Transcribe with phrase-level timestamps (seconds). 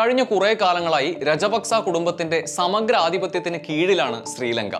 [0.00, 4.76] കഴിഞ്ഞ കുറേ കാലങ്ങളായി രജപക്സ കുടുംബത്തിന്റെ സമഗ്ര ആധിപത്യത്തിന് കീഴിലാണ് ശ്രീലങ്ക.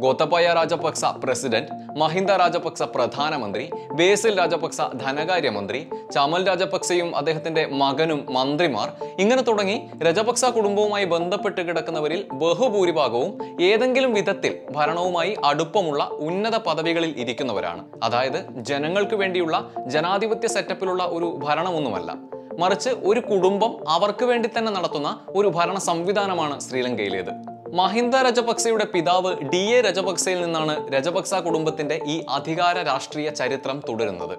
[0.00, 5.80] ഗോത്തബയ രാജപക്സ പ്രസിഡന്റ് മഹിന്ദ രാജപക്സ പ്രധാനമന്ത്രി ബേസിൽ രാജപക്സ ധനകാര്യമന്ത്രി
[6.14, 8.90] ചമൽ രാജപക്സയും അദ്ദേഹത്തിന്റെ മകനും മന്ത്രിമാർ.
[9.18, 17.84] ഇങ്ങനെ തുടങ്ങി രജപക്സ കുടുംബവുമായി ബന്ധപ്പെട്ട് കിടക്കുന്നവരിൽ ബഹുഭൂരിഭാഗവും ഏതെങ്കിലും വിധത്തിൽ ഭരണവുമായി അടുപ്പമുള്ള ഉന്നത പദവികളിൽ ഇരിക്കുന്നവരാണ്.
[18.02, 18.40] അതായത്
[18.70, 22.12] ജനങ്ങൾക്ക് വേണ്ടിയുള്ള ജനാധിപത്യ സെറ്റപ്പിലുള്ള ഒരു ഭരണമൊന്നുമല്ല.
[22.58, 27.62] മറിച്ച് ഒരു കുടുംബം അവർക്ക് വേണ്ടി തന്നെ നടത്തുന്ന ഒരു ഭരണ സംവിധാനമാണ് ശ്രീലങ്കയിലേത്.
[27.74, 34.38] മഹിന്ദ രജപക്സയുടെ പിതാവ് ഡി എ രജപക്സയിൽ നിന്നാണ് രജപക്സ കുടുംബത്തിന്റെ ഈ അധികാര രാഷ്ട്രീയ ചരിത്രം തുടരുന്നത്.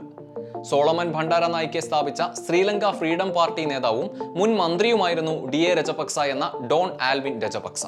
[0.64, 4.10] സോളമൻ ഭണ്ഡാര നായിക്കെ സ്ഥാപിച്ച ശ്രീലങ്ക ഫ്രീഡം പാർട്ടി നേതാവും
[4.40, 7.86] മുൻ മന്ത്രിയുമായിരുന്നു ഡി എ രജപക്സ എന്ന ഡോൺ ആൽവിൻ രജപക്സ.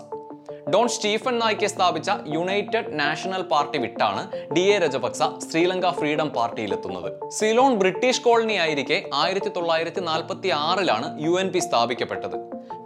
[0.70, 7.30] ഡോൺ സ്റ്റീഫൻ നായിക്കെ സ്ഥാപിച്ച യുണൈറ്റഡ് നാഷണൽ പാർട്ടി വിട്ടാണ് D A Rajapaksa Sri Lanka freedom പാർട്ടിയിലെത്തുന്നത്.
[7.30, 12.38] Ceylon British colony ആയിരിക്കെ ആയിരത്തി തൊള്ളായിരത്തി നാൽപ്പത്തി ആറിലാണ് യു എൻ പി സ്ഥാപിക്കപ്പെട്ടത്.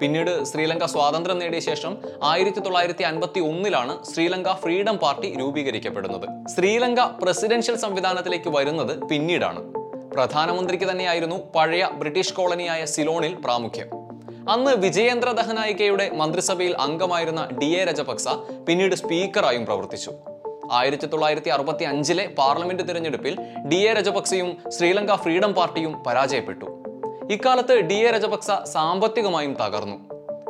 [0.02, 6.47] പിന്നീട് ശ്രീലങ്ക സ്വാതന്ത്ര്യം നേടിയ ശേഷം ആയിരത്തി തൊള്ളായിരത്തി അൻപത്തി ഒന്നിലാണ് ശ്രീലങ്ക ഫ്രീഡം പാർട്ടി രൂപീകരിക്കപ്പെടുന്നത്.
[6.47, 9.63] ശ്രീലങ്ക പ്രസിഡൻഷ്യൽ സംവിധാനത്തിലേക്ക് വരുന്നത് പിന്നീടാണ്.
[10.11, 13.98] പ്രധാനമന്ത്രിക്ക് തന്നെയായിരുന്നു പഴയ ബ്രിട്ടീഷ് കോളനിയായ സിലോണിൽ പ്രാമുഖ്യം.
[14.50, 18.28] അന്ന് വിജയേന്ദ്ര ദഹനായികയുടെ മന്ത്രിസഭയിൽ അംഗമായിരുന്ന ഡി എ രജപക്സ
[18.67, 20.11] പിന്നീട് സ്പീക്കറായും പ്രവർത്തിച്ചു.
[20.72, 26.66] ആയിരത്തി തൊള്ളായിരത്തി അറുപത്തി അഞ്ചിലെ പാർലമെന്റ് തിരഞ്ഞെടുപ്പിൽ ഡി എ രജപക്സയും ശ്രീലങ്ക ഫ്രീഡം പാർട്ടിയും പരാജയപ്പെട്ടു.
[27.31, 29.97] ഇക്കാലത്ത് ഡി എ രജപക്സ സാമ്പത്തികമായും തകർന്നു.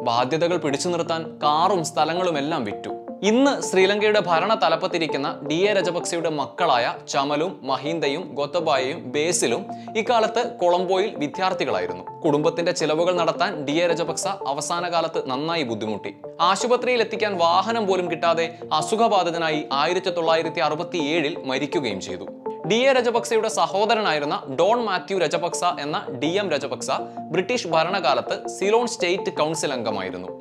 [0.01, 2.89] ബാധ്യതകൾ പിടിച്ചു നിർത്താൻ കാറും സ്ഥലങ്ങളുമെല്ലാം വിറ്റു.
[3.27, 9.65] ഇന്ന് ശ്രീലങ്കയുടെ ഭരണ തലപ്പത്തിരിക്കുന്ന ഡി എ രജപക്സയുടെ മക്കളായ ചമലും മഹീന്ദയും ഗോത്തബായയും ബേസിലും
[9.97, 12.03] ഇക്കാലത്ത് കൊളംബോയിൽ വിദ്യാർത്ഥികളായിരുന്നു.
[12.25, 16.15] കുടുംബത്തിന്റെ ചിലവുകൾ നടത്താൻ ഡി എ രജപക്സ അവസാന കാലത്ത് നന്നായി ബുദ്ധിമുട്ടി.
[16.41, 22.27] ആശുപത്രിയിൽ എത്തിക്കാൻ വാഹനം പോലും കിട്ടാതെ അസുഖബാധിതനായി ആയിരത്തി തൊള്ളായിരത്തി അറുപത്തി ഏഴിൽ മരിക്കുകയും ചെയ്തു.
[22.67, 26.91] ഡി എ രജപക്സയുടെ സഹോദരനായിരുന്ന ഡോൺ മാത്യു രജപക്സ എന്ന ഡി എം രജപക്സ
[27.31, 30.38] ബ്രിട്ടീഷ് ഭരണകാലത്ത് സിലോൺ സ്റ്റേറ്റ് കൗൺസിൽ അംഗമായിരുന്നു.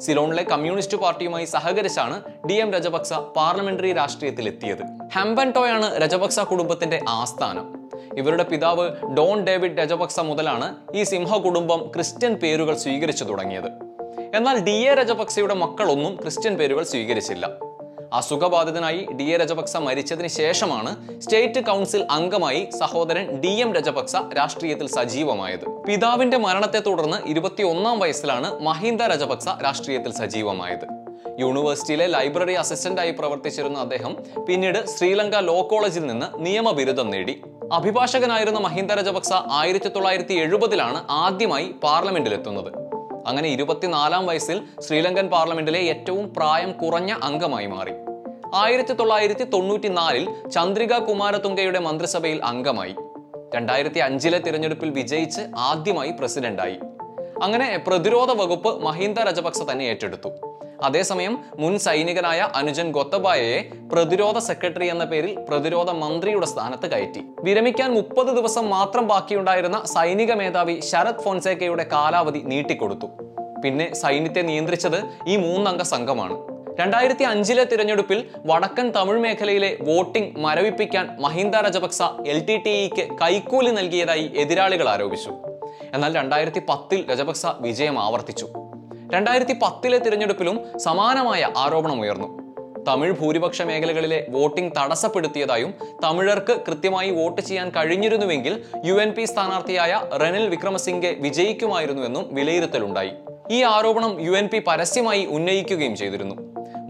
[0.00, 4.82] സിലോണിലെ കമ്മ്യൂണിസ്റ്റ് പാർട്ടിയുമായി സഹകരിച്ചാണ് ഡി എം രജപക്സ പാർലമെന്ററി രാഷ്ട്രീയത്തിൽ എത്തിയത്
[5.16, 7.88] ഹെമ്പൻടോയാണ് രജപക്സ കുടുംബത്തിന്റെ ആസ്ഥാനം.
[8.18, 13.70] ഇവരുടെ പിതാവ് ഡോൺ ഡേവിഡ് രജപക്സ മുതലാണ് ഈ സിംഹ കുടുംബം ക്രിസ്ത്യൻ പേരുകൾ സ്വീകരിച്ചു തുടങ്ങിയത്.
[14.34, 17.46] എന്നാൽ ഡി എ രജപക്സയുടെ മക്കളൊന്നും ക്രിസ്ത്യൻ പേരുകൾ സ്വീകരിച്ചില്ല.
[18.12, 25.70] അസുഖബാധിതനായി ഡി എ രജപക്സ മരിച്ചതിന് ശേഷമാണ് സ്റ്റേറ്റ് കൗൺസിൽ അംഗമായി സഹോദരൻ ഡി എം രജപക്സ രാഷ്ട്രീയത്തിൽ സജീവമായത്.
[25.70, 30.86] പിതാവിന്റെ മരണത്തെ തുടർന്ന് ഇരുപത്തിയൊന്നാം വയസ്സിലാണ് മഹീന്ദ രജപക്സ രാഷ്ട്രീയത്തിൽ സജീവമായത്.
[31.40, 34.16] യൂണിവേഴ്സിറ്റിയിലെ ലൈബ്രറി അസിസ്റ്റന്റായി പ്രവർത്തിച്ചിരുന്ന അദ്ദേഹം
[34.48, 37.42] പിന്നീട് ശ്രീലങ്ക ലോ കോളേജിൽ നിന്ന് നിയമബിരുദം നേടി.
[37.72, 42.87] അഭിഭാഷകനായിരുന്ന മഹീന്ദ രജപക്സ ആയിരത്തി തൊള്ളായിരത്തി എഴുപതിലാണ് ആദ്യമായി പാർലമെന്റിലെത്തുന്നത്.
[43.28, 47.92] അങ്ങനെ ഇരുപത്തിനാലാം വയസ്സിൽ ശ്രീലങ്കൻ പാർലമെന്റിലെ ഏറ്റവും പ്രായം കുറഞ്ഞ അംഗമായി മാറി.
[48.54, 52.94] ആയിരത്തി തൊള്ളായിരത്തി തൊണ്ണൂറ്റിനാലിൽ ചന്ദ്രിക കുമാരതുംഗയുടെ മന്ത്രിസഭയിൽ അംഗമായി.
[53.54, 56.78] രണ്ടായിരത്തി അഞ്ചിലെ തിരഞ്ഞെടുപ്പിൽ വിജയിച്ച് ആദ്യമായി പ്രസിഡന്റായി.
[57.42, 60.28] അങ്ങനെ പ്രതിരോധ വകുപ്പ് മഹീന്ദ രജപക്സ തന്നെ ഏറ്റെടുത്തു.
[60.82, 67.20] അതേസമയം മുൻ സൈനികനായ അനുജൻ ഗൊത്തബായയെ പ്രതിരോധ സെക്രട്ടറി എന്ന പേരിൽ പ്രതിരോധ മന്ത്രിയുടെ സ്ഥാനത്ത് കയറ്റി.
[67.42, 73.06] വിരമിക്കാൻ മുപ്പത് ദിവസം മാത്രം ബാക്കിയുണ്ടായിരുന്ന സൈനിക മേധാവി ശരത് ഫോൺസേക്കയുടെ കാലാവധി നീട്ടിക്കൊടുത്തു.
[73.64, 76.58] പിന്നെ സൈന്യത്തെ നിയന്ത്രിച്ചത് ഈ മൂന്നംഗ സംഘമാണ്.
[76.80, 83.70] രണ്ടായിരത്തി അഞ്ചിലെ തിരഞ്ഞെടുപ്പിൽ വടക്കൻ തമിഴ് മേഖലയിലെ voting മരവിപ്പിക്കാൻ Mahinda Rajapaksa L T T ഇക്ക് കൈക്കൂലി
[83.70, 85.30] നൽകിയതായി എതിരാളികൾ ആരോപിച്ചു.
[85.94, 88.48] എന്നാൽ രണ്ടായിരത്തി പത്തിൽ രജപക്സ വിജയം ആവർത്തിച്ചു.
[89.14, 92.28] രണ്ടായിരത്തി പത്തിലെ തിരഞ്ഞെടുപ്പിലും സമാനമായ ആരോപണം ഉയർന്നു.
[92.88, 95.74] തമിഴ് ഭൂരിപക്ഷ മേഖലകളിലെ വോട്ടിംഗ് തടസ്സപ്പെടുത്തിയതായും
[96.04, 103.12] തമിഴർക്ക് കൃത്യമായി വോട്ട് ചെയ്യാൻ കഴിഞ്ഞിരുന്നുവെങ്കിൽ യു എൻ പി സ്ഥാനാർത്ഥിയായ റെനിൽ വിക്രമസിംഗെ വിജയിക്കുമായിരുന്നുവെന്നും വിലയിരുത്തലുണ്ടായി.
[103.50, 106.36] ഈ ആരോപണം യു എൻ പി പരസ്യമായി ഉന്നയിക്കുകയും ചെയ്തിരുന്നു.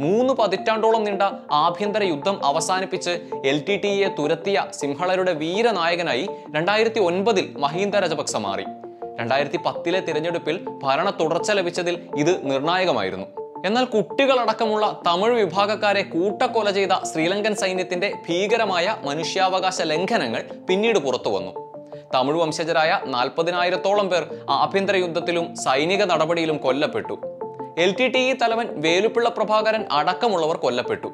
[0.07, 3.11] മൂന്ന് പതിറ്റാണ്ടോളം നീണ്ട ആഭ്യന്തര യുദ്ധം അവസാനിപ്പിച്ച്
[3.45, 8.65] എൽ ടി ടി എ തുരത്തിയ സിംഹളരുടെ വീരനായകനായി രണ്ടായിരത്തി ഒൻപതിൽ മഹീന്ദ രജപക്സ മാറി.
[9.21, 13.27] രണ്ടായിരത്തി പത്തിലെ തിരഞ്ഞെടുപ്പിൽ ഭരണ തുടർച്ച ലഭിച്ചതിൽ ഇത് നിർണായകമായിരുന്നു.
[13.67, 21.69] എന്നാൽ കുട്ടികളടക്കമുള്ള തമിഴ് വിഭാഗക്കാരെ കൂട്ടക്കൊല ചെയ്ത ശ്രീലങ്കൻ സൈന്യത്തിന്റെ ഭീകരമായ മനുഷ്യാവകാശ ലംഘനങ്ങൾ പിന്നീട് പുറത്തു വന്നു.
[22.15, 27.21] തമിഴ് വംശജരായ നാൽപ്പതിനായിരത്തോളം പേർ ആഭ്യന്തര യുദ്ധത്തിലും സൈനിക നടപടിയിലും കൊല്ലപ്പെട്ടു.
[27.79, 31.09] എൽ ടി ടി ഇ തലവൻ വേലുപ്പിള്ള പ്രഭാകരൻ അടക്കമുള്ളവർ കൊല്ലപ്പെട്ടു.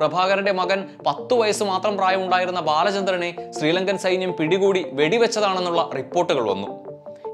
[0.00, 6.79] പ്രഭാകരന്റെ മകൻ പത്തു വയസ്സ് മാത്രം പ്രായമുണ്ടായിരുന്ന ബാലചന്ദ്രനെ ശ്രീലങ്കൻ സൈന്യം പിടികൂടി വെടിവെച്ചതാണെന്നുള്ള റിപ്പോർട്ടുകൾ വന്നു.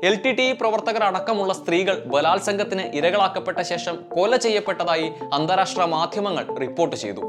[0.05, 7.21] എൽ ടി ടി പ്രവർത്തകർ അടക്കമുള്ള സ്ത്രീകൾ ബലാത്സംഗത്തിന് ഇരകളാക്കപ്പെട്ട ശേഷം കൊല ചെയ്യപ്പെട്ടതായി അന്താരാഷ്ട്ര മാധ്യമങ്ങൾ റിപ്പോർട്ട് ചെയ്തു.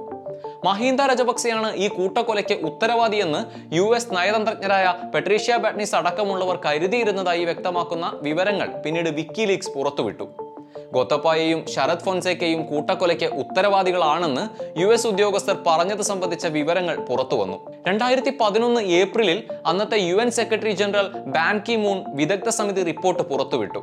[0.65, 9.09] മഹീന്ദ രജപക്സെയാണ് ഈ കൂട്ടക്കൊലയ്ക്ക് ഉത്തരവാദിയെന്ന് യു എസ് നയതന്ത്രജ്ഞരായ പെട്രീഷ്യ ബാറ്റ്നിസ് അടക്കമുള്ളവർ കരുതിയിരുന്നതായി വ്യക്തമാക്കുന്ന വിവരങ്ങൾ പിന്നീട്
[9.09, 10.46] വിക്കിലീക്സ് പുറത്തുവിട്ടു.
[10.93, 17.73] ഗോത്തപ്പായയും ശരത് ഫോൺസേക്കയും കൂട്ടക്കൊലയ്ക്ക് ഉത്തരവാദികളാണെന്ന് യു എസ് ഉദ്യോഗസ്ഥർ പറഞ്ഞത് സംബന്ധിച്ച വിവരങ്ങൾ പുറത്തുവന്നു.
[17.87, 23.79] രണ്ടായിരത്തി പതിനൊന്ന് ഏപ്രിലിൽ അന്നത്തെ U N secretary general Ban Ki Moon വിദഗ്ധ സമിതി റിപ്പോർട്ട് പുറത്തുവിട്ടു.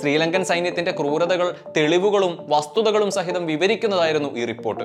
[0.00, 4.84] ശ്രീലങ്കൻ സൈന്യത്തിന്റെ ക്രൂരതകൾ തെളിവുകളും വസ്തുതകളും സഹിതം വിവരിക്കുന്നതായിരുന്നു ഈ റിപ്പോർട്ട്.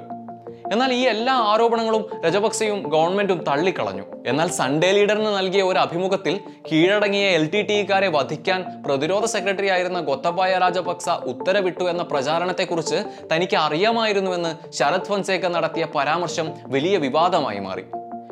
[0.71, 4.03] എന്നാൽ ഈ എല്ലാ ആരോപണങ്ങളും രജപക്സെയും ഗവൺമെന്റും തള്ളിക്കളഞ്ഞു.
[4.27, 6.39] എന്നാൽ സൺഡേ ലീഡറിന് നൽകിയ ഒരു അഭിമുഖത്തിൽ
[6.71, 13.03] കീഴടങ്ങിയ എൽ ടി ടിക്കാരെ വധിക്കാൻ പ്രതിരോധ സെക്രട്ടറി ആയിരുന്ന ഗൊത്തബായ രാജപക്സ ഉത്തരവിട്ടു എന്ന പ്രചാരണത്തെക്കുറിച്ച്
[13.33, 17.83] തനിക്ക് അറിയാമായിരുന്നുവെന്ന് ശരത് ഫൻസേക്ക നടത്തിയ പരാമർശം വലിയ വിവാദമായി മാറി.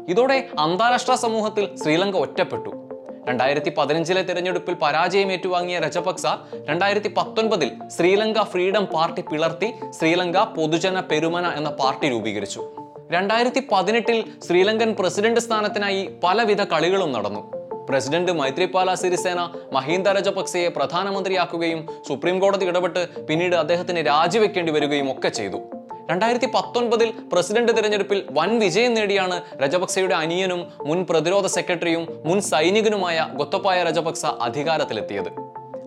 [0.09, 2.84] ഇതോടെ അന്താരാഷ്ട്ര സമൂഹത്തിൽ ശ്രീലങ്ക ഒറ്റപ്പെട്ടു.
[3.27, 6.25] രണ്ടായിരത്തി പതിനഞ്ചിലെ തെരഞ്ഞെടുപ്പിൽ പരാജയം ഏറ്റുവാങ്ങിയ രജപക്സ
[6.69, 12.61] രണ്ടായിരത്തി പത്തൊൻപതിൽ ശ്രീലങ്ക ഫ്രീഡം പാർട്ടി പിളർത്തി ശ്രീലങ്ക പൊതുജന പെരുമന എന്ന പാർട്ടി രൂപീകരിച്ചു.
[13.11, 14.17] രണ്ടായിരത്തി പതിനെട്ടിൽ
[14.47, 17.41] ശ്രീലങ്കൻ പ്രസിഡന്റ് സ്ഥാനത്തിനായി പലവിധ കളികളും നടന്നു.
[17.89, 19.41] പ്രസിഡന്റ് മൈത്രിപാല സിരിസേന
[19.73, 25.59] മഹീന്ദ രജപക്സെയെ പ്രധാനമന്ത്രിയാക്കുകയും സുപ്രീം കോടതി ഇടപെട്ട് പിന്നീട് അദ്ദേഹത്തിന് രാജിവെക്കേണ്ടി വരികയും ഒക്കെ ചെയ്തു.
[26.11, 33.83] രണ്ടായിരത്തി പത്തൊൻപതിൽ പ്രസിഡന്റ് തിരഞ്ഞെടുപ്പിൽ വൻ വിജയം നേടിയാണ് രജപക്സയുടെ അനിയനും മുൻ പ്രതിരോധ സെക്രട്ടറിയും മുൻ സൈനികനുമായ ഗൊത്തപ്പായ
[33.83, 35.29] രജപക്സ അധികാരത്തിലെത്തിയത്.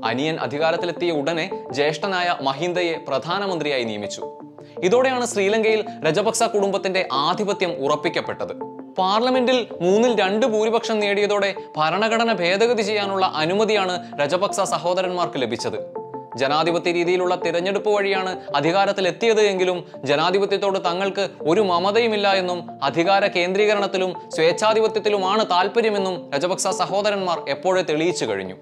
[0.05, 4.39] അനിയൻ അധികാരത്തിലെത്തിയ ഉടനെ ജ്യേഷ്ഠനായ മഹിന്ദയെ പ്രധാനമന്ത്രിയായി നിയമിച്ചു.
[4.83, 8.53] ഇതോടെയാണ് ശ്രീലങ്കയിൽ രജപക്സ കുടുംബത്തിന്റെ ആധിപത്യം ഉറപ്പിക്കപ്പെട്ടത്.
[8.99, 15.98] പാർലമെന്റിൽ മൂന്നിൽ രണ്ട് ഭൂരിപക്ഷം നേടിയതോടെ ഭരണഘടന ഭേദഗതി ചെയ്യാനുള്ള അനുമതിയാണ് രജപക്സ സഹോദരന്മാർക്ക് ലഭിച്ചത്.
[16.39, 26.17] ജനാധിപത്യ രീതിയിലുള്ള തിരഞ്ഞെടുപ്പ് വഴിയാണ് അധികാരത്തിലെത്തിയത് എങ്കിലും ജനാധിപത്യത്തോട് തങ്ങൾക്ക് ഒരു മമതയുമില്ല എന്നും അധികാര കേന്ദ്രീകരണത്തിലും സ്വേച്ഛാധിപത്യത്തിലുമാണ് താല്പര്യമെന്നും
[26.35, 28.57] രജപക്സ സഹോദരന്മാർ എപ്പോഴേ തെളിയിച്ചു കഴിഞ്ഞു.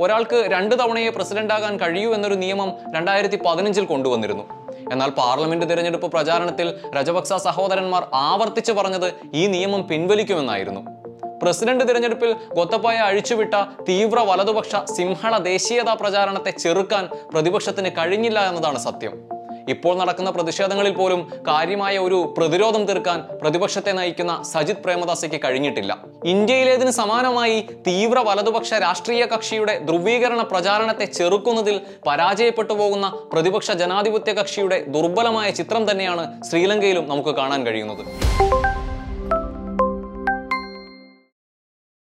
[0.00, 4.44] ഒരാൾക്ക് രണ്ട് തവണയെ പ്രസിഡന്റാകാൻ കഴിയൂ എന്നൊരു നിയമം രണ്ടായിരത്തി പതിനഞ്ചിൽ കൊണ്ടുവന്നിരുന്നു.
[4.92, 10.99] എന്നാൽ പാർലമെന്റ് തിരഞ്ഞെടുപ്പ് പ്രചാരണത്തിൽ രജപക്സ സഹോദരന്മാർ ആവർത്തിച്ചു പറഞ്ഞത് ഈ നിയമം പിൻവലിക്കുമെന്നായിരുന്നു.
[11.42, 13.54] പ്രസിഡന്റ് തിരഞ്ഞെടുപ്പിൽ ഗൊത്തപ്പായ അഴിച്ചുവിട്ട
[13.90, 17.04] തീവ്ര വലതുപക്ഷ സിംഹള ദേശീയതാ പ്രചാരണത്തെ ചെറുക്കാൻ
[17.34, 19.14] പ്രതിപക്ഷത്തിന് കഴിഞ്ഞില്ല എന്നതാണ് സത്യം.
[19.72, 25.92] ഇപ്പോൾ നടക്കുന്ന പ്രതിഷേധങ്ങളിൽ പോലും കാര്യമായ ഒരു പ്രതിരോധം തീർക്കാൻ പ്രതിപക്ഷത്തെ നയിക്കുന്ന സജിത് പ്രേമദാസയ്ക്ക് കഴിഞ്ഞിട്ടില്ല.
[26.32, 27.58] ഇന്ത്യയിലേതിന് സമാനമായി
[27.88, 31.76] തീവ്ര വലതുപക്ഷ രാഷ്ട്രീയ കക്ഷിയുടെ ധ്രുവീകരണ പ്രചാരണത്തെ ചെറുക്കുന്നതിൽ
[32.08, 38.04] പരാജയപ്പെട്ടു പോകുന്ന പ്രതിപക്ഷ ജനാധിപത്യ കക്ഷിയുടെ ദുർബലമായ ചിത്രം തന്നെയാണ് ശ്രീലങ്കയിലും നമുക്ക് കാണാൻ കഴിയുന്നത്.